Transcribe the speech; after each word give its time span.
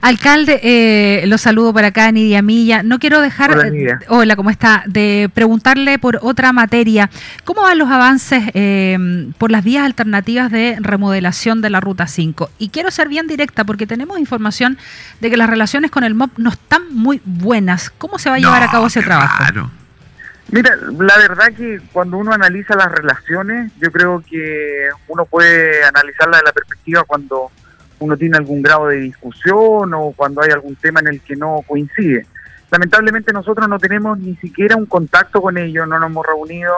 Alcalde, 0.00 0.60
eh, 0.62 1.26
lo 1.26 1.38
saludo 1.38 1.72
por 1.72 1.84
acá, 1.84 2.10
Nidia 2.12 2.40
Milla. 2.40 2.82
No 2.84 2.98
quiero 3.00 3.20
dejar, 3.20 3.50
hola, 3.52 3.68
Nidia. 3.68 3.98
hola, 4.08 4.36
¿cómo 4.36 4.50
está? 4.50 4.84
De 4.86 5.28
preguntarle 5.34 5.98
por 5.98 6.20
otra 6.22 6.52
materia. 6.52 7.10
¿Cómo 7.44 7.62
van 7.62 7.78
los 7.78 7.90
avances 7.90 8.44
eh, 8.54 8.96
por 9.38 9.50
las 9.50 9.64
vías 9.64 9.84
alternativas 9.84 10.52
de 10.52 10.76
remodelación 10.80 11.60
de 11.62 11.70
la 11.70 11.80
Ruta 11.80 12.06
5? 12.06 12.48
Y 12.58 12.68
quiero 12.68 12.90
ser 12.92 13.08
bien 13.08 13.26
directa 13.26 13.64
porque 13.64 13.86
tenemos 13.88 14.18
información 14.20 14.78
de 15.20 15.30
que 15.30 15.36
las 15.36 15.50
relaciones 15.50 15.90
con 15.90 16.04
el 16.04 16.14
MOP 16.14 16.30
no 16.38 16.50
están 16.50 16.82
muy 16.94 17.20
buenas. 17.24 17.90
¿Cómo 17.90 18.18
se 18.18 18.30
va 18.30 18.36
a 18.36 18.38
llevar 18.38 18.60
No, 18.62 18.68
a 18.68 18.70
cabo 18.70 18.86
ese 18.86 19.02
trabajo? 19.02 19.42
raro. 19.44 19.70
Mira, 20.50 20.76
la 20.76 21.18
verdad 21.18 21.48
que 21.54 21.80
cuando 21.92 22.16
uno 22.16 22.32
analiza 22.32 22.74
las 22.74 22.90
relaciones, 22.90 23.70
yo 23.80 23.90
creo 23.92 24.22
que 24.30 24.88
uno 25.08 25.26
puede 25.26 25.84
analizarla 25.84 26.38
de 26.38 26.42
la 26.44 26.52
perspectiva 26.52 27.02
cuando 27.04 27.50
uno 28.00 28.16
tiene 28.16 28.36
algún 28.36 28.62
grado 28.62 28.88
de 28.88 28.96
discusión 28.98 29.92
o 29.94 30.12
cuando 30.16 30.42
hay 30.42 30.50
algún 30.50 30.76
tema 30.76 31.00
en 31.00 31.08
el 31.08 31.20
que 31.20 31.36
no 31.36 31.60
coincide. 31.66 32.26
Lamentablemente 32.70 33.32
nosotros 33.32 33.68
no 33.68 33.78
tenemos 33.78 34.18
ni 34.18 34.36
siquiera 34.36 34.76
un 34.76 34.86
contacto 34.86 35.40
con 35.40 35.56
ellos, 35.58 35.88
no 35.88 35.98
nos 35.98 36.10
hemos 36.10 36.26
reunido. 36.26 36.72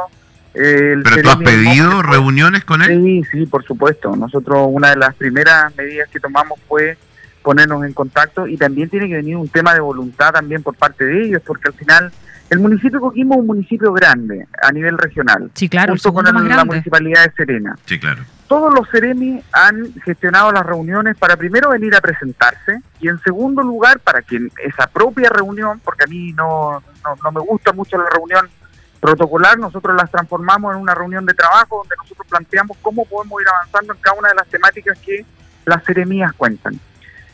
eh, 0.55 0.93
el 0.95 1.02
¿Pero 1.05 1.23
tú 1.23 1.30
has 1.30 1.37
pedido 1.37 1.91
fue- 2.02 2.02
reuniones 2.12 2.65
con 2.65 2.83
él? 2.83 3.02
Sí, 3.02 3.23
sí, 3.30 3.46
por 3.46 3.65
supuesto. 3.65 4.15
Nosotros 4.16 4.66
una 4.70 4.91
de 4.91 4.96
las 4.96 5.15
primeras 5.15 5.74
medidas 5.77 6.09
que 6.09 6.19
tomamos 6.20 6.59
fue 6.69 6.96
ponernos 7.43 7.84
en 7.84 7.93
contacto 7.93 8.46
y 8.48 8.57
también 8.57 8.88
tiene 8.88 9.09
que 9.09 9.15
venir 9.16 9.37
un 9.37 9.48
tema 9.48 9.74
de 9.74 9.80
voluntad 9.80 10.32
también 10.32 10.62
por 10.62 10.74
parte 10.74 11.05
de 11.05 11.23
ellos, 11.24 11.43
porque 11.46 11.68
al 11.68 11.74
final 11.74 12.12
el 12.51 12.59
municipio 12.59 12.98
de 12.98 13.01
Coquimbo 13.01 13.34
es 13.34 13.41
un 13.41 13.46
municipio 13.46 13.93
grande 13.93 14.46
a 14.62 14.73
nivel 14.73 14.98
regional, 14.98 15.51
Sí, 15.55 15.68
claro, 15.68 15.93
junto 15.93 16.12
con 16.12 16.27
el- 16.27 16.48
la 16.48 16.65
municipalidad 16.65 17.24
de 17.27 17.32
Serena. 17.32 17.77
Sí, 17.87 17.98
claro. 18.01 18.23
Todos 18.50 18.74
los 18.74 18.90
Ceremi 18.90 19.40
han 19.52 19.95
gestionado 20.04 20.50
las 20.50 20.66
reuniones 20.66 21.16
para 21.16 21.36
primero 21.36 21.70
venir 21.70 21.95
a 21.95 22.00
presentarse 22.00 22.80
y 22.98 23.06
en 23.06 23.20
segundo 23.20 23.62
lugar 23.62 24.00
para 24.00 24.23
que 24.23 24.40
esa 24.64 24.88
propia 24.88 25.30
reunión, 25.30 25.78
porque 25.84 26.02
a 26.02 26.09
mí 26.09 26.32
no, 26.32 26.82
no, 27.04 27.14
no 27.23 27.30
me 27.30 27.40
gusta 27.42 27.73
mucho 27.73 27.96
la 27.96 28.10
reunión 28.10 28.51
protocolar, 28.98 29.57
nosotros 29.57 29.95
las 29.95 30.10
transformamos 30.10 30.74
en 30.74 30.82
una 30.82 30.96
reunión 30.96 31.24
de 31.26 31.34
trabajo 31.34 31.76
donde 31.76 31.95
nosotros 31.96 32.26
planteamos 32.29 32.76
cómo 32.82 33.04
podemos 33.04 33.40
ir 33.40 33.46
avanzando 33.48 33.95
en 33.95 34.01
cada 34.01 34.18
una 34.18 34.30
de 34.30 34.34
las 34.34 34.48
temáticas 34.48 34.98
que 34.98 35.24
las 35.64 35.85
seremías 35.85 36.32
cuentan. 36.32 36.80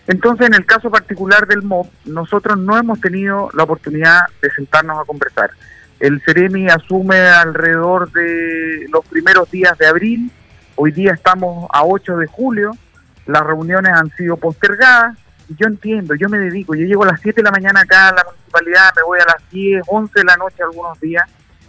Entonces, 0.07 0.49
en 0.49 0.55
el 0.55 0.67
caso 0.67 0.91
particular 0.91 1.47
del 1.47 1.63
MOB, 1.63 1.87
nosotros 2.05 2.59
no 2.59 2.77
hemos 2.77 3.01
tenido 3.01 3.49
la 3.55 3.63
oportunidad 3.63 4.21
de 4.43 4.51
sentarnos 4.51 5.01
a 5.01 5.07
conversar. 5.07 5.53
El 5.99 6.21
Ceremi 6.21 6.69
asume 6.69 7.19
alrededor 7.21 8.13
de 8.13 8.87
los 8.91 9.03
primeros 9.07 9.51
días 9.51 9.79
de 9.79 9.87
abril, 9.87 10.31
hoy 10.77 10.93
día 10.93 11.13
estamos 11.13 11.69
a 11.73 11.85
8 11.85 12.17
de 12.19 12.27
julio, 12.27 12.73
las 13.27 13.43
reuniones 13.43 13.93
han 13.93 14.11
sido 14.17 14.37
postergadas, 14.37 15.17
y 15.49 15.57
yo 15.57 15.67
entiendo, 15.67 16.15
yo 16.15 16.29
me 16.29 16.39
dedico, 16.39 16.75
yo 16.75 16.87
llego 16.87 17.05
a 17.05 17.09
las 17.09 17.21
7 17.21 17.41
de 17.41 17.45
la 17.45 17.51
mañana 17.51 17.81
acá 17.81 18.09
a 18.09 18.15
la 18.15 18.25
municipalidad, 18.25 18.91
me 18.97 19.03
voy 19.03 19.19
a 19.21 19.25
las 19.25 19.51
10, 19.51 19.83
11 19.87 20.13
de 20.15 20.25
la 20.25 20.37
noche 20.37 20.63
algunos 20.63 21.01
días, 21.01 21.29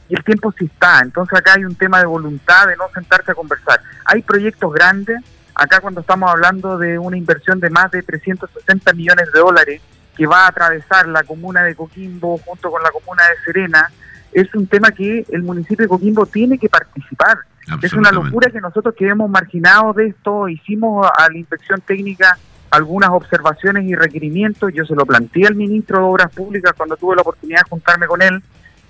y 0.10 0.16
el 0.16 0.24
tiempo 0.24 0.54
sí 0.58 0.66
está, 0.66 1.00
entonces 1.02 1.38
acá 1.38 1.54
hay 1.56 1.66
un 1.66 1.76
tema 1.76 2.00
de 2.00 2.06
voluntad 2.06 2.68
de 2.68 2.78
no 2.78 2.86
sentarse 2.94 3.32
a 3.32 3.36
conversar. 3.36 3.82
Hay 4.06 4.22
proyectos 4.22 4.72
grandes, 4.74 5.22
acá 5.54 5.80
cuando 5.80 6.02
estamos 6.02 6.30
hablando 6.30 6.78
de 6.78 6.98
una 6.98 7.18
inversión 7.18 7.60
de 7.60 7.70
más 7.70 7.92
de 7.92 8.04
360 8.04 8.94
millones 8.94 9.32
de 9.34 9.40
dólares 9.40 9.82
que 10.16 10.26
va 10.26 10.46
a 10.46 10.48
atravesar 10.48 11.08
la 11.08 11.24
comuna 11.24 11.64
de 11.64 11.76
Coquimbo 11.76 12.38
junto 12.40 12.72
con 12.72 12.82
la 12.82 12.92
comuna 12.92 13.24
de 13.24 13.44
Serena, 13.46 13.92
es 14.32 14.54
un 14.56 14.68
tema 14.68 14.92
que 14.92 15.26
el 15.32 15.44
municipio 15.44 15.84
de 15.84 15.90
Coquimbo 15.90 16.26
tiene 16.26 16.58
que 16.58 16.70
participar. 16.70 17.40
Es 17.82 17.94
una 17.94 18.12
locura 18.12 18.50
que 18.50 18.62
nosotros 18.62 18.96
quedemos 18.96 19.30
marginados 19.30 19.96
de 19.98 20.08
esto, 20.08 20.48
hicimos 20.48 21.06
a 21.06 21.30
la 21.30 21.38
inspección 21.38 21.82
técnica 21.82 22.38
algunas 22.70 23.10
observaciones 23.10 23.86
y 23.86 23.96
requerimientos, 23.96 24.74
yo 24.74 24.86
se 24.86 24.96
lo 24.96 25.06
planteé 25.06 25.48
al 25.48 25.56
ministro 25.56 26.00
de 26.00 26.04
Obras 26.04 26.34
Públicas 26.34 26.74
cuando 26.76 26.98
tuve 26.98 27.16
la 27.16 27.22
oportunidad 27.22 27.60
de 27.60 27.70
juntarme 27.70 28.08
con 28.08 28.22
él 28.22 28.42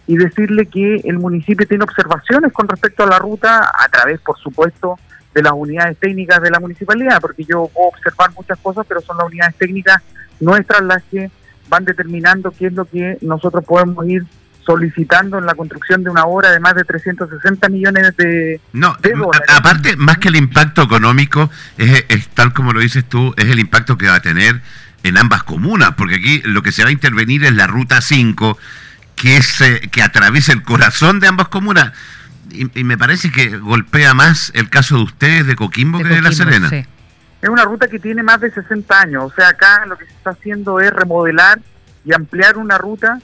y 0.08 0.18
decirle 0.18 0.66
que 0.68 1.02
el 1.04 1.20
municipio 1.20 1.68
tiene 1.68 1.84
observaciones 1.84 2.54
con 2.54 2.68
respecto 2.68 3.04
a 3.04 3.08
la 3.08 3.20
ruta 3.20 3.72
a 3.78 3.88
través, 3.90 4.20
por 4.22 4.38
supuesto, 4.40 4.98
de 5.34 5.44
las 5.44 5.54
unidades 5.54 5.98
técnicas 5.98 6.42
de 6.42 6.50
la 6.50 6.60
municipalidad, 6.60 7.20
porque 7.22 7.44
yo 7.44 7.70
puedo 7.74 7.90
observar 7.90 8.32
muchas 8.34 8.58
cosas, 8.60 8.86
pero 8.88 9.02
son 9.02 9.18
las 9.18 9.28
unidades 9.28 9.56
técnicas 9.56 10.02
nuestras 10.40 10.82
las 10.82 11.04
que 11.04 11.30
van 11.68 11.84
determinando 11.84 12.52
qué 12.52 12.68
es 12.68 12.74
lo 12.74 12.86
que 12.86 13.18
nosotros 13.22 13.64
podemos 13.66 14.08
ir 14.08 14.26
solicitando 14.68 15.40
en 15.40 15.46
la 15.48 15.56
construcción 15.56 16.04
de 16.04 16.10
una 16.12 16.26
obra 16.26 16.52
de 16.52 16.60
más 16.60 16.76
de 16.76 16.84
360 16.84 17.70
millones 17.70 18.16
de, 18.18 18.62
No, 18.74 18.96
de 19.02 19.14
a- 19.14 19.18
dólares. 19.18 19.48
aparte, 19.56 19.96
más 19.96 20.18
que 20.20 20.28
el 20.28 20.36
impacto 20.36 20.84
económico, 20.84 21.50
es, 21.78 22.06
es 22.10 22.28
tal 22.28 22.54
como 22.54 22.74
lo 22.74 22.82
dices 22.82 23.06
tú, 23.10 23.34
es 23.38 23.46
el 23.46 23.58
impacto 23.60 23.98
que 23.98 24.08
va 24.08 24.16
a 24.16 24.20
tener 24.22 24.62
en 25.04 25.18
ambas 25.18 25.44
comunas, 25.44 25.92
porque 25.98 26.16
aquí 26.16 26.42
lo 26.44 26.62
que 26.62 26.72
se 26.72 26.84
va 26.84 26.90
a 26.90 26.92
intervenir 26.92 27.44
es 27.46 27.54
la 27.56 27.66
ruta 27.66 28.02
5, 28.02 28.58
que, 29.16 29.38
es, 29.38 29.62
eh, 29.62 29.82
que 29.92 30.04
atraviesa 30.04 30.52
el 30.54 30.62
corazón 30.64 31.20
de 31.22 31.28
ambas 31.28 31.48
comunas. 31.48 31.94
Y, 32.52 32.80
y 32.80 32.84
me 32.84 32.98
parece 32.98 33.32
que 33.32 33.58
golpea 33.58 34.14
más 34.14 34.52
el 34.54 34.70
caso 34.70 34.98
de 34.98 35.04
ustedes 35.04 35.48
de 35.48 35.56
Coquimbo 35.56 36.00
que 36.00 36.06
de 36.10 36.22
La 36.22 36.32
Serena. 36.34 36.70
sí. 36.70 36.86
Es 37.42 37.50
una 37.50 37.64
ruta 37.64 37.88
que 37.88 38.00
tiene 38.00 38.24
más 38.24 38.42
de 38.42 38.50
60 38.52 39.00
años, 39.00 39.24
o 39.32 39.36
sea, 39.36 39.50
acá 39.50 39.86
lo 39.86 39.96
que 39.98 40.06
se 40.06 40.12
está 40.12 40.32
haciendo 40.32 40.80
es 40.80 40.92
remodelar 40.92 41.60
y 42.04 42.12
ampliar 42.14 42.58
una 42.58 42.80
ruta, 42.80 43.20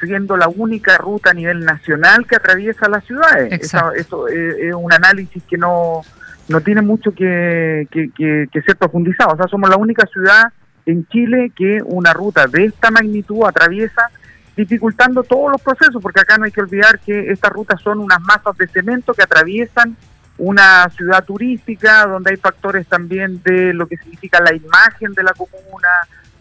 siendo 0.00 0.36
la 0.36 0.48
única 0.48 0.96
ruta 0.98 1.30
a 1.30 1.34
nivel 1.34 1.64
nacional 1.64 2.26
que 2.26 2.36
atraviesa 2.36 2.88
las 2.88 3.04
ciudades. 3.04 3.52
Esa- 3.64 3.90
eso 3.96 4.28
es, 4.28 4.56
es 4.58 4.74
un 4.74 4.92
análisis 4.92 5.42
que 5.44 5.56
no, 5.56 6.02
no 6.48 6.60
tiene 6.60 6.82
mucho 6.82 7.12
que, 7.14 7.86
que, 7.90 8.10
que- 8.16 8.46
que 8.52 8.62
ser 8.62 8.76
profundizado. 8.76 9.32
O 9.34 9.36
sea, 9.36 9.46
somos 9.48 9.70
la 9.70 9.76
única 9.76 10.06
ciudad 10.06 10.52
en 10.86 11.06
Chile 11.08 11.50
que 11.56 11.80
una 11.84 12.12
ruta 12.12 12.46
de 12.46 12.66
esta 12.66 12.90
magnitud 12.90 13.44
atraviesa 13.44 14.10
dificultando 14.56 15.22
todos 15.22 15.50
los 15.52 15.60
procesos, 15.60 16.00
porque 16.02 16.20
acá 16.20 16.38
no 16.38 16.44
hay 16.44 16.52
que 16.52 16.60
olvidar 16.62 16.98
que 17.00 17.30
estas 17.30 17.50
rutas 17.52 17.80
son 17.82 17.98
unas 17.98 18.20
masas 18.22 18.56
de 18.56 18.66
cemento 18.68 19.12
que 19.12 19.22
atraviesan 19.22 19.96
una 20.38 20.88
ciudad 20.90 21.24
turística, 21.24 22.06
donde 22.06 22.30
hay 22.30 22.36
factores 22.36 22.86
también 22.86 23.40
de 23.42 23.72
lo 23.74 23.86
que 23.86 23.96
significa 23.96 24.40
la 24.40 24.54
imagen 24.54 25.12
de 25.14 25.22
la 25.22 25.32
comuna, 25.32 25.88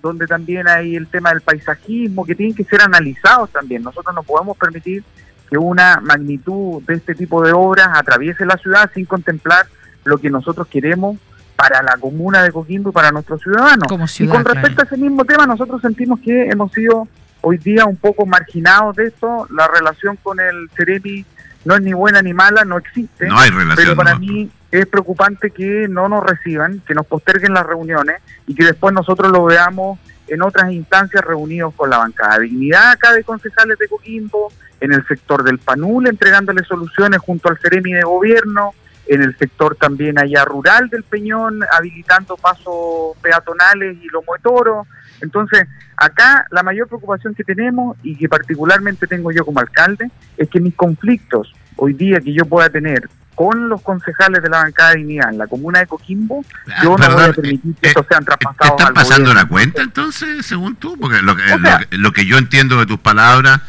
donde 0.06 0.28
también 0.28 0.68
hay 0.68 0.96
el 0.96 1.08
tema 1.08 1.32
del 1.32 1.42
paisajismo, 1.42 2.26
que 2.26 2.36
tienen 2.36 2.56
que 2.56 2.64
ser 2.64 2.82
analizados 2.82 3.50
también. 3.50 3.82
Nosotros 3.82 4.14
no 4.14 4.22
podemos 4.22 4.56
permitir 4.56 5.04
que 5.50 5.58
una 5.58 6.00
magnitud 6.00 6.84
de 6.84 6.94
este 6.94 7.16
tipo 7.16 7.42
de 7.44 7.54
obras 7.54 7.90
atraviese 7.94 8.46
la 8.46 8.56
ciudad 8.58 8.90
sin 8.94 9.06
contemplar 9.06 9.66
lo 10.04 10.20
que 10.20 10.30
nosotros 10.30 10.68
queremos 10.68 11.18
para 11.56 11.82
la 11.82 11.98
comuna 11.98 12.44
de 12.44 12.52
Coquimbo 12.52 12.92
y 12.92 12.94
para 12.94 13.12
nuestros 13.12 13.42
ciudadanos. 13.42 13.88
Como 13.88 14.06
y 14.06 14.28
con 14.28 14.46
respecto 14.46 14.76
claro. 14.76 14.82
a 14.82 14.84
ese 14.84 14.98
mismo 14.98 15.26
tema, 15.26 15.48
nosotros 15.48 15.82
sentimos 15.82 16.20
que 16.20 16.50
hemos 16.50 16.72
sido 16.72 17.08
hoy 17.42 17.58
día 17.58 17.86
un 17.86 17.96
poco 17.96 18.28
marginados 18.28 18.96
de 18.98 19.08
esto. 19.08 19.48
La 19.50 19.68
relación 19.68 20.18
con 20.22 20.40
el 20.40 20.70
Ceremi 20.76 21.26
no 21.66 21.76
es 21.76 21.82
ni 21.82 21.94
buena 21.94 22.22
ni 22.22 22.34
mala, 22.34 22.64
no 22.64 22.78
existe. 22.78 23.28
No 23.28 23.38
hay 23.38 23.50
relación. 23.50 23.76
Pero 23.76 23.96
para 23.96 24.14
no. 24.14 24.20
mí 24.20 24.50
es 24.72 24.86
preocupante 24.86 25.52
que 25.52 25.88
no 25.90 26.08
nos 26.08 26.24
reciban, 26.24 26.82
que 26.88 26.94
nos 26.94 27.06
posterguen 27.06 27.54
las 27.54 27.66
reuniones 27.66 28.22
y 28.48 28.56
que 28.56 28.66
después 28.66 28.94
nosotros 28.94 29.32
lo 29.32 29.44
veamos 29.46 30.00
en 30.28 30.42
otras 30.42 30.72
instancias 30.72 31.24
reunidos 31.24 31.74
con 31.76 31.90
la 31.90 31.98
bancada 31.98 32.38
de 32.38 32.46
dignidad 32.46 32.92
acá 32.92 33.14
de 33.14 33.24
concejales 33.24 33.78
de 33.78 33.88
Coquimbo, 33.88 34.52
en 34.80 34.94
el 34.94 35.06
sector 35.08 35.44
del 35.44 35.60
PANUL 35.60 36.08
entregándole 36.08 36.64
soluciones 36.64 37.20
junto 37.20 37.50
al 37.50 37.58
Ceremi 37.60 37.94
de 37.94 38.04
Gobierno, 38.04 38.74
en 39.08 39.22
el 39.22 39.38
sector 39.38 39.76
también 39.76 40.20
allá 40.20 40.46
rural 40.46 40.90
del 40.90 41.04
Peñón, 41.04 41.62
habilitando 41.72 42.38
pasos 42.38 43.16
peatonales 43.22 43.98
y 44.02 44.08
lomo 44.10 44.34
de 44.34 44.42
toro. 44.42 44.88
Entonces, 45.22 45.66
acá 45.98 46.46
la 46.52 46.64
mayor 46.64 46.88
preocupación 46.88 47.34
que 47.36 47.44
tenemos 47.44 47.98
y 48.04 48.16
que 48.16 48.28
particularmente 48.30 49.08
tengo 49.08 49.32
yo 49.32 49.46
como 49.46 49.60
alcalde 49.60 50.10
es 50.38 50.50
que 50.50 50.60
mis 50.60 50.76
conflictos 50.76 51.54
hoy 51.78 51.94
día 51.94 52.20
que 52.20 52.34
yo 52.34 52.46
pueda 52.46 52.70
tener 52.70 53.10
con 53.34 53.68
los 53.68 53.82
concejales 53.82 54.42
de 54.42 54.48
la 54.50 54.60
bancada 54.60 54.92
de 54.92 54.98
dignidad 54.98 55.30
en 55.30 55.38
la 55.38 55.48
comuna 55.48 55.80
de 55.80 55.88
Coquimbo, 55.88 56.46
Ah, 56.70 56.82
yo 56.84 56.96
no 56.98 57.10
voy 57.14 57.24
a 57.24 57.34
permitir 57.34 57.76
que 57.82 57.88
eh, 57.88 57.90
estos 57.90 58.06
sean 58.08 58.22
¿Te 58.24 58.28
traspasados 58.28 58.72
están 58.72 58.88
al 58.88 58.94
pasando 58.94 59.16
gobierno. 59.30 59.32
una 59.42 59.48
cuenta 59.50 59.82
entonces, 59.82 60.46
según 60.46 60.76
tú? 60.78 60.98
Porque 60.98 61.22
lo, 61.22 61.36
que- 61.36 61.44
O 61.54 61.60
sea, 61.60 61.80
lo 61.82 61.90
que, 61.90 61.98
lo 61.98 62.12
que 62.14 62.26
yo 62.26 62.38
entiendo 62.38 62.78
de 62.80 62.86
tus 62.86 63.00
palabras, 63.00 63.60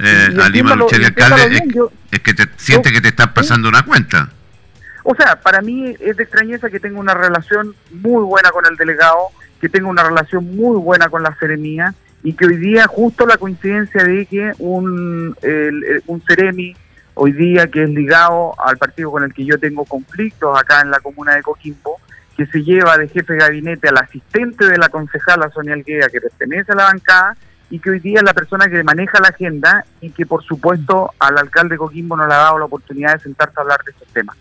eh, 0.00 0.28
Lucheri, 0.32 1.02
y 1.02 1.06
alcalde, 1.06 1.44
es, 1.44 1.50
bien, 1.50 1.70
yo- 1.70 1.92
es 2.10 2.18
que 2.20 2.34
te 2.34 2.48
siente 2.56 2.90
que 2.92 3.00
te 3.00 3.08
están 3.08 3.32
pasando 3.32 3.68
una 3.68 3.82
cuenta. 3.84 4.28
O 5.04 5.14
sea, 5.14 5.36
para 5.40 5.60
mí 5.60 5.94
es 6.00 6.16
de 6.16 6.22
extrañeza 6.24 6.68
que 6.70 6.80
tenga 6.80 6.98
una 6.98 7.14
relación 7.14 7.74
muy 7.92 8.24
buena 8.24 8.50
con 8.50 8.64
el 8.66 8.76
delegado, 8.76 9.18
que 9.62 9.68
tenga 9.68 9.88
una 9.88 10.02
relación 10.02 10.56
muy 10.56 10.76
buena 10.76 11.08
con 11.08 11.22
la 11.22 11.34
seremía 11.38 11.94
y 12.24 12.32
que 12.34 12.46
hoy 12.46 12.56
día 12.56 12.86
justo 12.88 13.24
la 13.26 13.36
coincidencia 13.36 14.02
de 14.02 14.26
que 14.26 14.52
un, 14.58 15.36
el- 15.40 16.02
un 16.06 16.20
seremi 16.24 16.74
hoy 17.14 17.30
día 17.32 17.68
que 17.68 17.84
es 17.84 17.90
ligado 17.90 18.54
al 18.60 18.76
partido 18.76 19.12
con 19.12 19.22
el 19.22 19.32
que 19.32 19.44
yo 19.44 19.58
tengo 19.58 19.84
conflictos 19.84 20.58
acá 20.58 20.80
en 20.80 20.90
la 20.90 20.98
comuna 20.98 21.36
de 21.36 21.42
Coquimbo, 21.42 22.00
que 22.36 22.46
se 22.46 22.64
lleva 22.64 22.98
de 22.98 23.06
jefe 23.06 23.34
de 23.34 23.38
gabinete 23.38 23.88
al 23.88 23.98
asistente 23.98 24.64
de 24.66 24.78
la 24.78 24.88
concejala 24.88 25.48
Sonia 25.50 25.74
Algueda, 25.74 26.08
que 26.08 26.20
pertenece 26.20 26.72
a 26.72 26.74
la 26.74 26.84
bancada, 26.84 27.36
y 27.70 27.78
que 27.78 27.90
hoy 27.90 28.00
día 28.00 28.18
es 28.18 28.24
la 28.24 28.34
persona 28.34 28.66
que 28.66 28.82
maneja 28.82 29.20
la 29.20 29.28
agenda 29.28 29.84
y 30.00 30.10
que 30.10 30.26
por 30.26 30.42
supuesto 30.42 31.12
al 31.20 31.38
alcalde 31.38 31.74
de 31.74 31.78
Coquimbo 31.78 32.16
no 32.16 32.26
le 32.26 32.34
ha 32.34 32.38
dado 32.38 32.58
la 32.58 32.64
oportunidad 32.64 33.14
de 33.14 33.20
sentarse 33.20 33.54
a 33.58 33.62
hablar 33.62 33.80
de 33.84 33.92
estos 33.92 34.08
temas. 34.08 34.36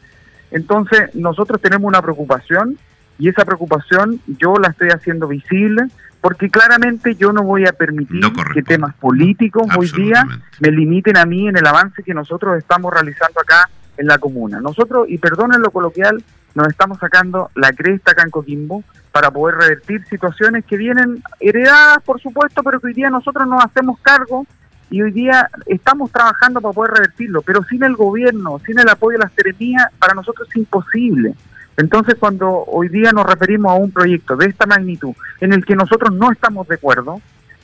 Entonces, 0.50 1.14
nosotros 1.14 1.62
tenemos 1.62 1.88
una 1.88 2.02
preocupación 2.02 2.78
y 3.22 3.30
esa 3.30 3.46
preocupación 3.46 4.20
yo 4.26 4.56
la 4.56 4.70
estoy 4.70 4.90
haciendo 4.90 5.28
visible 5.28 5.84
porque 6.22 6.50
claramente 6.50 7.14
yo 7.14 7.32
no 7.32 7.44
voy 7.44 7.68
a 7.68 7.72
permitir 7.72 8.20
No 8.20 8.34
que 8.52 8.64
temas 8.64 8.96
políticos 8.96 9.68
hoy 9.78 9.92
día 9.92 10.26
me 10.60 10.72
limiten 10.72 11.18
a 11.18 11.26
mí 11.26 11.48
en 11.48 11.56
el 11.56 11.68
avance 11.68 12.02
que 12.02 12.16
nosotros 12.16 12.58
estamos 12.58 12.92
realizando 12.92 13.40
acá 13.40 13.70
en 13.98 14.08
la 14.08 14.18
comuna. 14.18 14.60
Nosotros, 14.60 15.06
y 15.08 15.20
perdonen 15.20 15.62
lo 15.62 15.70
coloquial, 15.70 16.24
nos 16.56 16.68
estamos 16.68 16.98
sacando 16.98 17.52
la 17.54 17.72
cresta 17.74 18.14
acá 18.14 18.24
en 18.24 18.32
Coquimbo 18.32 18.84
para 19.12 19.30
poder 19.30 19.58
revertir 19.58 20.04
situaciones 20.08 20.66
que 20.66 20.78
vienen 20.78 21.22
heredadas, 21.40 22.02
por 22.04 22.20
supuesto, 22.20 22.64
pero 22.64 22.80
que 22.80 22.88
hoy 22.88 22.94
día 22.94 23.12
nosotros 23.12 23.48
nos 23.48 23.64
hacemos 23.64 24.00
cargo 24.00 24.48
y 24.90 25.04
hoy 25.04 25.12
día 25.12 25.48
estamos 25.68 26.12
trabajando 26.12 26.60
para 26.60 26.74
poder 26.74 26.94
revertirlo, 26.94 27.44
pero 27.44 27.64
sin 27.66 27.84
el 27.84 27.96
gobierno, 27.96 28.60
sin 28.66 28.80
el 28.80 28.90
apoyo 28.90 29.20
de 29.20 29.26
la 29.26 29.32
seremía, 29.36 29.92
para 30.00 30.16
nosotros 30.16 30.48
es 30.50 30.56
imposible. 30.56 31.36
Entonces, 31.78 32.16
cuando 32.20 32.64
hoy 32.66 32.90
día 32.90 33.12
nos 33.12 33.26
referimos 33.26 33.72
a 33.72 33.76
un 33.76 33.92
proyecto 33.92 34.36
de 34.36 34.48
esta 34.48 34.66
magnitud 34.66 35.14
en 35.40 35.54
el 35.54 35.66
que 35.66 35.76
nosotros 35.76 36.14
no 36.14 36.32
estamos 36.32 36.68
de 36.68 36.76
acuerdo, 36.76 37.22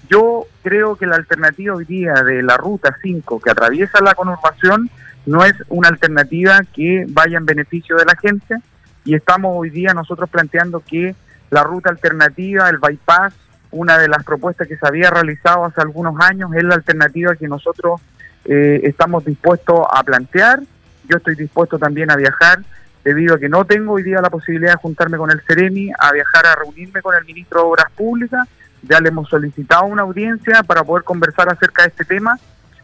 yo 0.10 0.46
creo 0.64 0.96
que 0.96 1.06
la 1.06 1.16
alternativa 1.16 1.76
hoy 1.76 1.86
día 1.86 2.14
de 2.14 2.42
la 2.42 2.58
ruta 2.58 2.96
5 3.02 3.42
que 3.42 3.52
atraviesa 3.52 4.02
la 4.02 4.16
conurbación 4.16 4.90
no 5.26 5.44
es 5.44 5.54
una 5.68 5.90
alternativa 5.90 6.62
que 6.74 7.06
vaya 7.10 7.38
en 7.38 7.46
beneficio 7.46 7.98
de 7.98 8.06
la 8.06 8.16
gente 8.16 8.56
y 9.04 9.16
estamos 9.16 9.54
hoy 9.56 9.70
día 9.70 9.94
nosotros 9.94 10.30
planteando 10.30 10.80
que 10.80 11.16
la 11.50 11.64
ruta 11.64 11.90
alternativa, 11.90 12.70
el 12.70 12.78
bypass, 12.78 13.34
una 13.72 13.98
de 13.98 14.08
las 14.08 14.24
propuestas 14.24 14.68
que 14.68 14.78
se 14.78 14.88
había 14.88 15.10
realizado 15.10 15.66
hace 15.66 15.82
algunos 15.82 16.16
años 16.22 16.52
es 16.56 16.64
la 16.64 16.76
alternativa 16.76 17.36
que 17.36 17.48
nosotros 17.48 18.00
eh, 18.46 18.82
estamos 18.84 19.26
dispuestos 19.26 19.82
a 19.92 20.04
plantear. 20.04 20.62
Yo 21.10 21.18
estoy 21.18 21.36
dispuesto 21.36 21.78
también 21.78 22.10
a 22.10 22.16
viajar 22.16 22.60
debido 23.04 23.36
a 23.36 23.40
que 23.40 23.50
no 23.50 23.66
tengo 23.66 23.94
hoy 23.94 24.04
día 24.04 24.22
la 24.22 24.30
posibilidad 24.30 24.72
de 24.74 24.78
juntarme 24.78 25.18
con 25.18 25.32
el 25.32 25.42
Ceremi, 25.48 25.92
a 25.98 26.12
viajar 26.12 26.46
a 26.48 26.56
reunirme 26.56 27.02
con 27.02 27.16
el 27.16 27.24
ministro 27.26 27.62
de 27.62 27.66
Obras 27.68 27.92
Públicas. 27.96 28.48
Ya 28.84 29.00
le 29.00 29.10
hemos 29.10 29.30
solicitado 29.30 29.86
una 29.86 30.04
audiencia 30.04 30.64
para 30.64 30.84
poder 30.84 31.04
conversar 31.04 31.52
acerca 31.52 31.84
de 31.84 31.90
este 31.90 32.06
tema, 32.06 32.38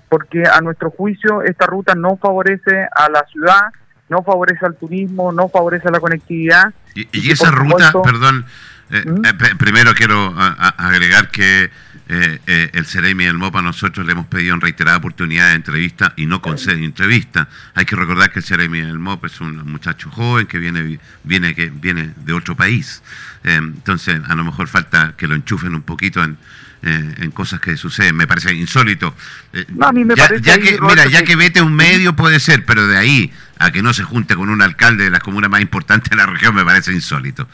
porque 0.10 0.44
a 0.46 0.60
nuestro 0.62 0.90
juicio 0.92 1.42
esta 1.44 1.66
ruta 1.66 1.94
no 1.96 2.18
favorece 2.18 2.88
a 2.96 3.10
la 3.10 3.24
ciudad, 3.32 3.62
no 4.10 4.24
favorece 4.24 4.66
al 4.66 4.76
turismo, 4.76 5.32
no 5.32 5.50
favorece 5.50 5.88
a 5.88 5.92
la 5.92 6.00
conectividad. 6.00 6.74
Y, 6.96 7.02
y 7.02 7.08
y 7.12 7.28
que, 7.28 7.34
esa 7.34 7.52
ruta, 7.52 7.92
supuesto- 7.92 8.02
perdón, 8.04 8.46
eh, 8.92 9.04
¿Mm? 9.06 9.26
eh, 9.26 9.56
primero 9.58 9.94
quiero 9.94 10.34
a- 10.38 10.56
a- 10.58 10.88
agregar 10.90 11.30
que 11.30 11.70
eh, 12.10 12.40
eh, 12.48 12.70
el 12.74 12.86
Ceremi 12.86 13.24
y 13.24 13.28
el 13.28 13.38
MOPA 13.38 13.62
nosotros 13.62 14.06
le 14.06 14.12
hemos 14.12 14.28
pedido 14.28 14.54
en 14.54 14.62
reiterada 14.62 14.98
oportunidad 14.98 15.50
de 15.50 15.56
entrevista 15.56 16.14
y 16.18 16.26
no 16.26 16.42
concede 16.42 16.84
entrevista. 16.84 17.48
Hay 17.76 17.86
que 17.86 17.96
recordar 17.96 18.32
que 18.32 18.40
el 18.40 18.46
Ceremi 18.46 18.80
y 18.80 18.82
el 18.82 19.00
es 19.24 19.42
un 19.42 19.72
muchacho 19.72 20.10
joven 20.10 20.48
que 20.48 20.60
viene 20.60 21.00
viene 21.24 21.56
que 21.56 21.70
viene 21.70 22.14
de 22.18 22.34
otro 22.34 22.56
país. 22.56 23.02
Eh, 23.44 23.56
entonces, 23.56 24.22
a 24.28 24.36
lo 24.36 24.44
mejor 24.44 24.68
falta 24.68 25.14
que 25.16 25.28
lo 25.28 25.36
enchufen 25.36 25.76
un 25.76 25.84
poquito 25.84 26.24
en, 26.24 26.38
eh, 26.84 27.16
en 27.20 27.32
cosas 27.32 27.60
que 27.60 27.76
suceden. 27.78 28.16
Me 28.16 28.28
parece 28.28 28.54
insólito. 28.54 29.14
Eh, 29.54 29.66
No, 29.70 29.88
a 29.88 29.92
mí 29.94 30.04
me 30.06 30.16
ya, 30.16 30.28
parece 30.28 30.44
ya 30.44 30.58
que, 30.60 30.80
mira, 30.82 31.06
ya 31.08 31.24
que- 31.24 31.36
vete 31.36 31.62
un 31.62 31.74
medio 31.76 32.16
puede 32.16 32.40
ser, 32.40 32.66
pero 32.66 32.86
de 32.88 32.98
ahí 32.98 33.32
a 33.60 33.72
que 33.72 33.82
no 33.82 33.94
se 33.94 34.04
junte 34.04 34.36
con 34.36 34.50
un 34.50 34.62
alcalde 34.62 35.06
de 35.06 35.10
la 35.10 35.20
comuna 35.20 35.48
más 35.50 35.62
importante 35.62 36.10
de 36.10 36.16
la 36.18 36.26
región 36.26 36.54
me 36.56 36.66
parece 36.66 36.92
insólito. 36.92 37.48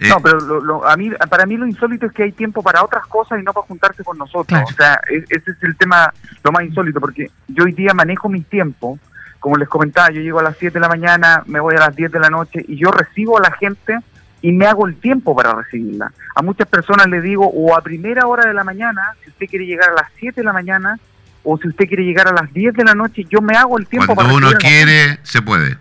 Eh, 0.00 0.08
No, 0.10 0.20
pero 0.20 0.38
lo- 0.40 0.60
lo- 0.62 0.88
a 0.88 0.96
mí, 0.96 1.10
para 1.28 1.44
mí 1.44 1.56
lo 1.56 1.66
insólito 1.66 2.06
es 2.06 2.12
que 2.12 2.22
hay 2.22 2.30
tiempo 2.32 2.62
para 2.62 2.84
otras 2.84 3.04
cosas 3.06 3.40
y 3.40 3.42
no 3.42 3.52
para 3.52 3.66
juntarse 3.66 4.04
con 4.04 4.16
nosotros. 4.16 4.46
Claro. 4.46 4.66
O 4.66 4.72
sea, 4.72 5.00
ese 5.28 5.50
es 5.50 5.56
el 5.62 5.76
tema 5.76 6.12
lo 6.44 6.52
más 6.52 6.62
insólito, 6.62 7.00
porque 7.00 7.30
yo 7.48 7.64
hoy 7.64 7.72
día 7.72 7.92
manejo 7.94 8.28
mis 8.28 8.46
tiempos. 8.48 9.00
Como 9.40 9.56
les 9.56 9.68
comentaba, 9.68 10.10
yo 10.10 10.20
llego 10.20 10.38
a 10.40 10.42
las 10.44 10.56
7 10.58 10.74
de 10.74 10.80
la 10.80 10.88
mañana, 10.88 11.42
me 11.46 11.58
voy 11.60 11.74
a 11.76 11.78
las 11.80 11.96
10 11.96 12.10
de 12.12 12.20
la 12.20 12.28
noche 12.30 12.64
y 12.68 12.76
yo 12.76 12.90
recibo 12.92 13.38
a 13.38 13.40
la 13.40 13.52
gente 13.56 13.98
y 14.40 14.52
me 14.52 14.66
hago 14.66 14.86
el 14.86 14.96
tiempo 14.96 15.34
para 15.34 15.52
recibirla. 15.54 16.12
A 16.34 16.42
muchas 16.42 16.68
personas 16.68 17.08
les 17.08 17.22
digo, 17.22 17.46
o 17.48 17.76
a 17.76 17.80
primera 17.82 18.26
hora 18.26 18.46
de 18.46 18.54
la 18.54 18.64
mañana, 18.64 19.02
si 19.24 19.30
usted 19.30 19.46
quiere 19.46 19.66
llegar 19.66 19.90
a 19.90 19.94
las 19.94 20.10
7 20.18 20.40
de 20.40 20.44
la 20.44 20.52
mañana, 20.52 20.98
o 21.44 21.56
si 21.58 21.68
usted 21.68 21.86
quiere 21.86 22.04
llegar 22.04 22.28
a 22.28 22.32
las 22.32 22.52
10 22.52 22.74
de 22.74 22.84
la 22.84 22.94
noche, 22.94 23.24
yo 23.28 23.40
me 23.40 23.54
hago 23.56 23.78
el 23.78 23.86
tiempo 23.86 24.14
para 24.14 24.28
cuando 24.28 24.48
uno 24.48 24.58
quiere, 24.58 25.18
se 25.22 25.42
puede. 25.42 25.76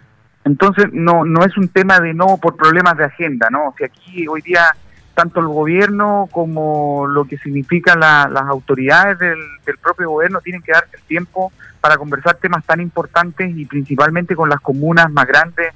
Entonces, 0.45 0.87
no, 0.93 1.25
no 1.25 1.43
es 1.43 1.57
un 1.57 1.67
tema 1.67 1.99
de 1.99 2.13
no 2.13 2.37
por 2.37 2.55
problemas 2.55 2.95
de 2.97 3.03
agenda, 3.05 3.49
¿no? 3.51 3.67
O 3.69 3.75
sea, 3.77 3.87
aquí 3.87 4.27
hoy 4.27 4.41
día, 4.41 4.63
tanto 5.13 5.39
el 5.41 5.47
gobierno 5.47 6.29
como 6.31 7.05
lo 7.07 7.25
que 7.25 7.37
significan 7.39 7.99
la- 7.99 8.29
las 8.31 8.43
autoridades 8.43 9.19
del, 9.19 9.37
del 9.65 9.77
propio 9.77 10.09
gobierno 10.09 10.39
tienen 10.41 10.61
que 10.61 10.71
darse 10.71 10.95
el 10.95 11.01
tiempo 11.03 11.51
para 11.81 11.97
conversar 11.97 12.35
temas 12.35 12.63
tan 12.65 12.79
importantes 12.81 13.51
y 13.57 13.65
principalmente 13.65 14.35
con 14.35 14.47
las 14.49 14.61
comunas 14.61 15.11
más 15.11 15.27
grandes 15.27 15.73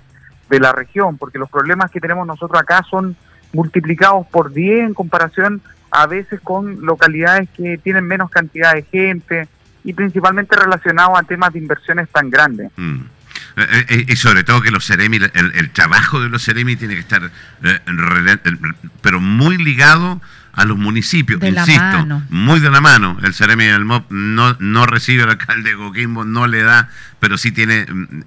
de 0.51 0.59
la 0.59 0.73
región, 0.73 1.17
porque 1.17 1.39
los 1.39 1.49
problemas 1.49 1.89
que 1.89 1.99
tenemos 1.99 2.27
nosotros 2.27 2.61
acá 2.61 2.83
son 2.87 3.15
multiplicados 3.53 4.27
por 4.27 4.53
10 4.53 4.89
en 4.89 4.93
comparación 4.93 5.61
a 5.89 6.05
veces 6.05 6.39
con 6.41 6.85
localidades 6.85 7.49
que 7.55 7.77
tienen 7.77 8.05
menos 8.05 8.29
cantidad 8.29 8.73
de 8.73 8.83
gente 8.83 9.47
y 9.83 9.93
principalmente 9.93 10.55
relacionados 10.55 11.17
a 11.17 11.23
temas 11.23 11.53
de 11.53 11.59
inversiones 11.59 12.07
tan 12.09 12.29
grandes. 12.29 12.69
Mm. 12.75 13.01
Eh, 13.57 13.85
eh, 13.89 14.05
y 14.07 14.15
sobre 14.15 14.43
todo 14.43 14.61
que 14.61 14.71
los 14.71 14.85
Ceremi, 14.85 15.17
el, 15.17 15.51
el 15.55 15.71
trabajo 15.71 16.21
de 16.21 16.29
los 16.29 16.43
Ceremi 16.43 16.75
tiene 16.75 16.93
que 16.93 17.01
estar, 17.01 17.23
eh, 17.23 17.29
eh, 17.63 18.37
pero 19.01 19.19
muy 19.19 19.57
ligado 19.57 20.21
a 20.53 20.65
los 20.65 20.77
municipios, 20.77 21.39
De 21.39 21.49
insisto, 21.49 22.21
muy 22.29 22.59
de 22.59 22.69
la 22.69 22.81
mano. 22.81 23.17
El 23.23 23.33
Ceremi 23.33 23.65
del 23.65 23.85
MOP 23.85 24.11
no, 24.11 24.55
no 24.59 24.85
recibe 24.85 25.23
al 25.23 25.31
alcalde 25.31 25.71
de 25.71 25.75
Coquimbo, 25.77 26.25
no 26.25 26.47
le 26.47 26.61
da, 26.61 26.89
pero 27.19 27.37
sí 27.37 27.51
tiene, 27.51 27.85
mm, 27.89 28.21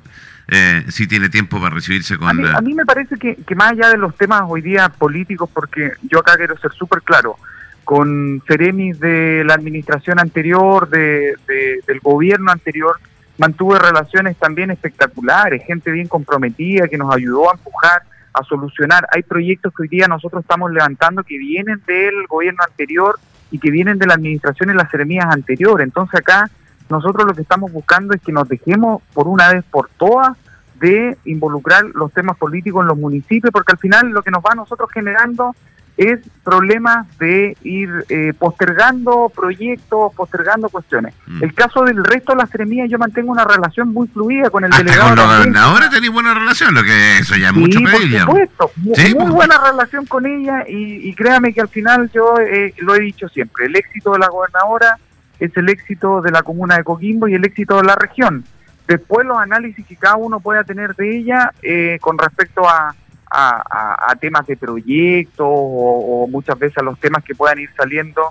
eh, 0.49 0.85
sí 0.89 1.07
tiene 1.07 1.29
tiempo 1.29 1.61
para 1.61 1.75
recibirse 1.75 2.17
con... 2.19 2.29
A 2.29 2.33
mí, 2.35 2.45
a 2.55 2.61
mí 2.61 2.75
me 2.75 2.85
parece 2.85 3.17
que, 3.17 3.37
que 3.37 3.55
más 3.55 3.73
allá 3.73 3.89
de 3.91 3.99
los 3.99 4.17
temas 4.17 4.43
hoy 4.47 4.61
día 4.61 4.89
políticos, 4.89 5.49
porque 5.53 5.93
yo 6.03 6.19
acá 6.21 6.37
quiero 6.37 6.57
ser 6.59 6.73
súper 6.73 7.03
claro, 7.03 7.37
con 7.85 8.43
Ceremis 8.47 8.99
de 9.01 9.43
la 9.45 9.55
administración 9.55 10.19
anterior, 10.19 10.89
de, 10.89 11.35
de- 11.47 11.81
del 11.87 12.01
gobierno 12.01 12.51
anterior, 12.51 12.99
mantuve 13.37 13.79
relaciones 13.79 14.37
también 14.37 14.71
espectaculares, 14.71 15.63
gente 15.67 15.91
bien 15.91 16.09
comprometida 16.09 16.89
que 16.89 16.97
nos 16.97 17.15
ayudó 17.15 17.51
a 17.51 17.55
empujar, 17.55 18.03
a 18.33 18.43
solucionar. 18.45 19.07
Hay 19.13 19.23
proyectos 19.23 19.73
que 19.75 19.83
hoy 19.83 19.89
día 19.89 20.07
nosotros 20.09 20.43
estamos 20.43 20.71
levantando 20.73 21.23
que 21.25 21.37
vienen 21.39 21.83
del 21.87 22.27
gobierno 22.29 22.63
anterior 22.69 23.19
y 23.51 23.59
que 23.59 23.71
vienen 23.71 23.99
de 23.99 24.07
la 24.07 24.15
administración 24.15 24.71
y 24.71 24.75
las 24.75 24.91
seremías 24.91 25.27
anteriores. 25.27 25.85
Entonces 25.87 26.21
acá 26.21 26.49
nosotros 26.89 27.27
lo 27.27 27.35
que 27.35 27.43
estamos 27.43 27.73
buscando 27.73 28.15
es 28.15 28.21
que 28.23 28.33
nos 28.33 28.49
dejemos 28.49 29.03
por 29.13 29.29
una 29.29 29.53
vez 29.53 29.65
por 29.71 29.89
todas 29.97 30.37
de 30.81 31.17
involucrar 31.25 31.85
los 31.95 32.13
temas 32.13 32.37
políticos 32.37 32.83
en 32.83 32.89
los 32.89 32.99
municipios, 32.99 33.51
porque 33.53 33.73
al 33.73 33.79
final 33.79 34.09
lo 34.11 34.23
que 34.23 34.31
nos 34.31 34.43
va 34.43 34.51
a 34.53 34.57
nosotros 34.57 34.91
generando 34.93 35.55
es 35.97 36.19
problemas 36.43 37.07
de 37.19 37.57
ir 37.63 37.89
eh, 38.09 38.33
postergando 38.37 39.31
proyectos, 39.33 40.13
postergando 40.17 40.69
cuestiones. 40.69 41.15
Mm. 41.29 41.45
El 41.45 41.55
caso 41.55 41.85
del 41.85 42.03
resto 42.03 42.33
de 42.33 42.39
las 42.39 42.51
seremías, 42.51 42.91
yo 42.91 42.99
mantengo 42.99 43.31
una 43.31 43.45
relación 43.45 43.93
muy 43.93 44.09
fluida 44.09 44.51
con 44.51 44.65
el 44.65 44.73
hasta 44.73 44.83
delegado. 44.83 45.11
con 45.11 45.17
los 45.19 45.37
gobernadores 45.39 45.91
tenéis 45.91 46.13
buena 46.13 46.35
relación, 46.35 46.75
lo 46.75 46.83
que 46.83 47.19
eso 47.19 47.37
ya 47.37 47.51
es 47.51 47.55
Sí, 47.55 47.61
mucho 47.61 47.81
por 47.81 47.91
pedir. 47.93 48.11
ya. 48.11 48.21
supuesto, 48.25 48.71
Sí, 48.97 49.15
muy 49.15 49.31
buena 49.31 49.57
relación 49.71 50.05
con 50.07 50.27
ella 50.27 50.65
y, 50.69 51.09
y 51.09 51.15
créame 51.15 51.55
que 51.55 51.61
al 51.61 51.69
final 51.69 52.11
yo 52.13 52.35
eh, 52.41 52.75
lo 52.79 52.97
he 52.97 53.01
dicho 53.01 53.29
siempre, 53.29 53.67
el 53.67 53.77
éxito 53.77 54.13
de 54.15 54.19
la 54.19 54.27
gobernadora 54.29 54.99
es 55.41 55.57
el 55.57 55.69
éxito 55.69 56.21
de 56.23 56.31
la 56.31 56.43
comuna 56.43 56.77
de 56.77 56.85
Coquimbo 56.85 57.29
y 57.29 57.35
el 57.35 57.45
éxito 57.45 57.77
de 57.79 57.85
la 57.85 57.95
región. 57.97 58.45
Después 58.87 59.27
los 59.27 59.39
análisis 59.39 59.87
que 59.87 59.97
cada 59.97 60.17
uno 60.17 60.41
pueda 60.41 60.63
tener 60.65 60.95
de 60.95 61.17
ella 61.17 61.51
eh, 61.63 61.99
con 62.01 62.19
respecto 62.19 62.69
a, 62.69 62.95
a- 63.31 64.15
temas 64.21 64.47
de 64.47 64.57
proyectos 64.57 65.47
o, 65.49 66.25
o 66.25 66.29
muchas 66.29 66.59
veces 66.59 66.79
a 66.79 66.83
los 66.83 66.99
temas 67.01 67.25
que 67.25 67.35
puedan 67.35 67.59
ir 67.59 67.71
saliendo, 67.77 68.23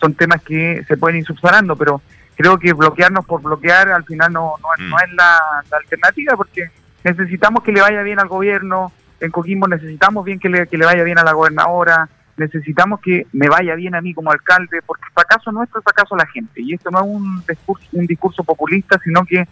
son 0.00 0.14
temas 0.14 0.42
que 0.42 0.84
se 0.86 0.96
pueden 0.96 1.18
ir 1.18 1.24
subsanando, 1.24 1.74
pero 1.76 2.00
creo 2.36 2.58
que 2.58 2.72
bloquearnos 2.72 3.24
por 3.26 3.42
bloquear 3.42 3.88
al 3.90 4.04
final 4.04 4.32
no, 4.32 4.54
no, 4.62 4.68
es- 4.76 4.84
Mm. 4.84 4.90
no 4.90 4.96
es 4.98 5.12
la, 5.14 5.38
la 5.70 5.76
alternativa 5.78 6.36
porque 6.36 6.70
necesitamos 7.02 7.62
que 7.62 7.72
le 7.72 7.80
vaya 7.80 8.02
bien 8.02 8.18
al 8.20 8.28
gobierno, 8.28 8.92
en 9.20 9.30
Coquimbo 9.30 9.68
necesitamos 9.68 10.24
bien 10.24 10.38
que 10.38 10.48
le, 10.48 10.66
que 10.66 10.76
le 10.78 10.84
vaya 10.86 11.02
bien 11.04 11.18
a 11.18 11.24
la 11.24 11.32
gobernadora, 11.32 12.08
necesitamos 12.36 13.00
que 13.00 13.26
me 13.32 13.48
vaya 13.48 13.74
bien 13.74 13.94
a 13.94 14.00
mí 14.00 14.14
como 14.14 14.30
alcalde, 14.30 14.80
porque 14.84 15.04
el 15.06 15.12
fracaso 15.12 15.52
nuestro 15.52 15.80
es 15.80 15.84
fracaso 15.84 16.16
la 16.16 16.26
gente, 16.26 16.60
y 16.60 16.74
esto 16.74 16.90
no 16.90 16.98
es 16.98 17.06
un 17.06 17.44
discurso, 17.46 17.86
un 17.92 18.06
discurso 18.06 18.44
populista, 18.44 18.98
sino 19.02 19.24
que 19.24 19.46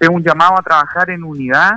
es 0.00 0.08
un 0.08 0.22
llamado 0.22 0.58
a 0.58 0.62
trabajar 0.62 1.10
en 1.10 1.24
unidad, 1.24 1.74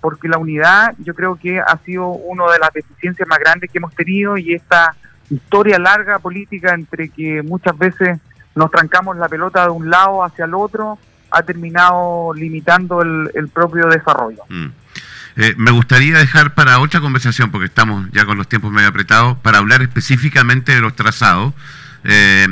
porque 0.00 0.28
la 0.28 0.38
unidad 0.38 0.94
yo 0.98 1.14
creo 1.14 1.36
que 1.36 1.60
ha 1.60 1.76
sido 1.84 2.08
una 2.08 2.50
de 2.50 2.58
las 2.58 2.72
deficiencias 2.72 3.28
más 3.28 3.38
grandes 3.38 3.70
que 3.70 3.78
hemos 3.78 3.94
tenido 3.94 4.36
y 4.38 4.54
esta 4.54 4.94
historia 5.28 5.78
larga 5.78 6.18
política 6.18 6.74
entre 6.74 7.10
que 7.10 7.42
muchas 7.42 7.76
veces 7.76 8.18
nos 8.54 8.70
trancamos 8.70 9.16
la 9.16 9.28
pelota 9.28 9.64
de 9.64 9.70
un 9.70 9.90
lado 9.90 10.24
hacia 10.24 10.46
el 10.46 10.54
otro 10.54 10.98
ha 11.30 11.42
terminado 11.42 12.32
limitando 12.34 13.02
el, 13.02 13.30
el 13.34 13.48
propio 13.48 13.86
desarrollo. 13.86 14.42
Mm. 14.48 14.66
Eh, 15.36 15.54
me 15.56 15.70
gustaría 15.70 16.18
dejar 16.18 16.54
para 16.54 16.80
otra 16.80 17.00
conversación, 17.00 17.50
porque 17.50 17.66
estamos 17.66 18.08
ya 18.12 18.24
con 18.24 18.36
los 18.36 18.48
tiempos 18.48 18.72
medio 18.72 18.88
apretados, 18.88 19.38
para 19.38 19.58
hablar 19.58 19.82
específicamente 19.82 20.74
de 20.74 20.80
los 20.80 20.94
trazados 20.96 21.54
eh, 22.04 22.46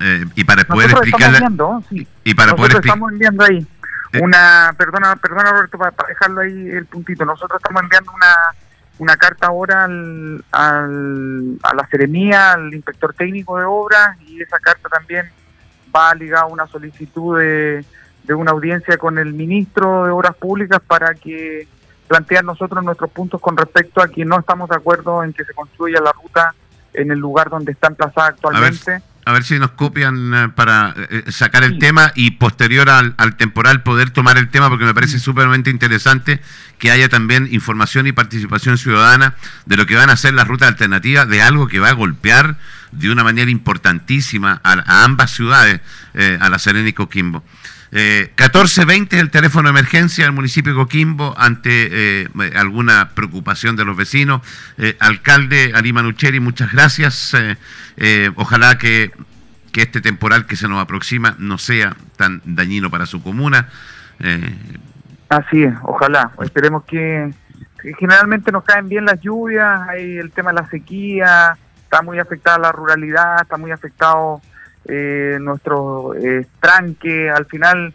eh, 0.00 0.26
y 0.34 0.44
para 0.44 0.64
poder 0.64 0.90
Nosotros 0.90 1.08
explicar 1.08 1.34
estamos 1.34 1.58
viendo, 1.58 1.84
sí, 1.90 2.08
y 2.24 2.34
para 2.34 2.52
nosotros 2.52 2.80
estamos 2.84 3.12
enviando 3.12 3.44
ahí 3.44 3.66
Eh. 4.12 4.20
una, 4.22 4.74
perdona, 4.76 5.16
perdona 5.16 5.50
Roberto, 5.52 5.78
para, 5.78 5.90
para 5.90 6.08
dejarlo 6.10 6.42
ahí 6.42 6.68
el 6.70 6.84
puntito, 6.84 7.24
nosotros 7.24 7.58
estamos 7.62 7.82
enviando 7.82 8.12
una, 8.12 8.36
una 8.98 9.16
carta 9.16 9.46
ahora 9.46 9.84
al, 9.84 10.44
al, 10.52 11.58
a 11.62 11.74
la 11.74 11.86
seremía, 11.90 12.52
al 12.52 12.74
inspector 12.74 13.14
técnico 13.14 13.58
de 13.58 13.64
obras, 13.64 14.18
y 14.26 14.42
esa 14.42 14.58
carta 14.58 14.88
también 14.90 15.30
va 15.94 16.14
ligada 16.14 16.42
a 16.42 16.46
una 16.46 16.66
solicitud 16.66 17.38
de, 17.38 17.84
de 18.24 18.34
una 18.34 18.50
audiencia 18.50 18.98
con 18.98 19.18
el 19.18 19.32
ministro 19.32 20.04
de 20.04 20.10
Obras 20.10 20.34
Públicas 20.36 20.80
para 20.86 21.14
que 21.14 21.66
plantear 22.12 22.44
nosotros 22.44 22.84
nuestros 22.84 23.10
puntos 23.10 23.40
con 23.40 23.56
respecto 23.56 24.02
a 24.02 24.08
que 24.08 24.22
no 24.26 24.38
estamos 24.38 24.68
de 24.68 24.76
acuerdo 24.76 25.24
en 25.24 25.32
que 25.32 25.46
se 25.46 25.54
construya 25.54 25.98
la 25.98 26.12
ruta 26.12 26.54
en 26.92 27.10
el 27.10 27.18
lugar 27.18 27.48
donde 27.48 27.72
está 27.72 27.86
emplazada 27.86 28.26
actualmente. 28.26 29.00
A 29.24 29.32
ver 29.32 29.44
si 29.44 29.58
nos 29.58 29.70
copian 29.70 30.34
eh, 30.34 30.48
para 30.54 30.94
eh, 31.08 31.24
sacar 31.32 31.64
el 31.64 31.78
tema 31.78 32.12
y 32.14 32.32
posterior 32.32 32.90
al, 32.90 33.14
temporal 33.38 33.82
poder 33.82 34.10
tomar 34.10 34.36
el 34.36 34.50
tema 34.50 34.68
porque 34.68 34.84
me 34.84 34.92
parece 34.92 35.18
súpermente 35.18 35.70
interesante 35.70 36.42
que 36.76 36.90
haya 36.90 37.08
también 37.08 37.48
información 37.50 38.06
y 38.06 38.12
participación 38.12 38.76
ciudadana 38.76 39.36
de 39.64 39.78
lo 39.78 39.86
que 39.86 39.96
van 39.96 40.10
a 40.10 40.16
ser 40.16 40.34
las 40.34 40.46
rutas 40.46 40.68
alternativas 40.68 41.26
de 41.28 41.40
algo 41.40 41.66
que 41.66 41.80
va 41.80 41.88
a 41.88 41.94
golpear 41.94 42.56
de 42.90 43.10
una 43.10 43.24
manera 43.24 43.50
importantísima 43.50 44.60
a, 44.62 45.04
ambas 45.04 45.30
ciudades, 45.30 45.80
eh, 46.12 46.36
a 46.38 46.50
La 46.50 46.58
Serena 46.58 46.90
y 46.90 46.92
Coquimbo. 46.92 47.42
1420 47.92 49.16
es 49.16 49.22
el 49.22 49.30
teléfono 49.30 49.68
de 49.68 49.78
emergencia 49.78 50.24
del 50.24 50.32
municipio 50.32 50.72
de 50.72 50.78
Coquimbo 50.78 51.34
ante 51.36 52.26
alguna 52.54 53.10
preocupación 53.14 53.76
de 53.76 53.84
los 53.84 53.96
vecinos. 53.96 54.40
alcalde 54.98 55.72
Ali 55.74 55.92
Manucheri, 55.92 56.40
muchas 56.40 56.72
gracias. 56.72 57.36
Eh, 57.96 58.30
ojalá 58.36 58.78
que, 58.78 59.12
este 59.74 60.00
temporal 60.00 60.46
que 60.46 60.56
se 60.56 60.68
nos 60.68 60.82
aproxima 60.82 61.34
no 61.38 61.56
sea 61.56 61.96
tan 62.16 62.42
dañino 62.44 62.90
para 62.90 63.06
su 63.06 63.22
comuna. 63.22 63.68
Eh, 64.20 64.54
Así 65.28 65.62
es, 65.62 65.74
ojalá. 65.82 66.30
Esperemos 66.42 66.84
que, 66.84 67.32
generalmente 67.98 68.52
nos 68.52 68.64
caen 68.64 68.88
bien 68.88 69.04
las 69.04 69.20
lluvias, 69.20 69.88
hay 69.88 70.18
el 70.18 70.30
tema 70.30 70.52
de 70.52 70.60
la 70.60 70.68
sequía, 70.68 71.56
está 71.82 72.02
muy 72.02 72.18
afectada 72.18 72.58
la 72.58 72.72
ruralidad, 72.72 73.42
está 73.42 73.56
muy 73.56 73.72
afectado 73.72 74.40
eh, 74.86 75.38
nuestro 75.40 76.14
eh, 76.14 76.46
tranque 76.60 77.30
al 77.30 77.46
final, 77.46 77.92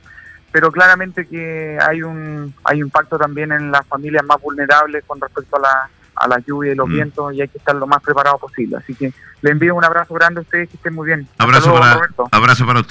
pero 0.52 0.72
claramente 0.72 1.28
que 1.28 1.78
hay 1.82 2.02
un 2.02 2.54
hay 2.64 2.80
impacto 2.80 3.18
también 3.18 3.52
en 3.52 3.72
las 3.72 3.86
familias 3.88 4.24
más 4.26 4.42
vulnerables 4.42 5.04
con 5.06 5.20
respecto 5.20 5.58
a 5.58 5.60
la 5.60 5.90
a 6.18 6.28
la 6.28 6.40
lluvia 6.40 6.72
y 6.72 6.76
los 6.76 6.90
mm. 6.90 6.94
vientos 6.94 7.34
y 7.34 7.42
hay 7.42 7.48
que 7.48 7.58
estar 7.58 7.76
lo 7.76 7.88
más 7.88 8.02
preparado 8.02 8.38
posible. 8.38 8.78
Así 8.78 8.96
que 8.96 9.14
le 9.42 9.52
envío 9.52 9.76
un 9.76 9.84
abrazo 9.84 10.14
grande 10.14 10.40
a 10.40 10.42
ustedes, 10.42 10.70
que 10.70 10.78
estén 10.78 10.94
muy 10.94 11.06
bien. 11.06 11.28
Abrazo, 11.38 11.74
para, 11.74 12.10
abrazo 12.32 12.66
para 12.66 12.80
usted. 12.80 12.86